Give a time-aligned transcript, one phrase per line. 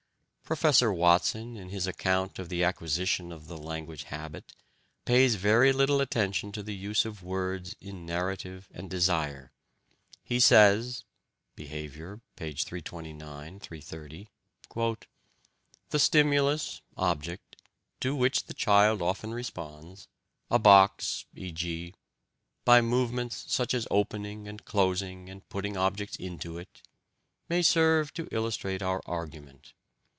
[0.51, 4.53] Professor Watson, in his account of the acquisition of the language habit,
[5.05, 9.53] pays very little attention to the use of words in narrative and desire.
[10.25, 11.05] He says
[11.55, 12.63] ("Behavior," pp.
[12.65, 14.29] 329 330):
[15.91, 17.55] "The stimulus (object)
[18.01, 20.09] to which the child often responds,
[20.49, 21.95] a box, e.g.
[22.65, 26.81] by movements such as opening and closing and putting objects into it,
[27.47, 29.71] may serve to illustrate our argument.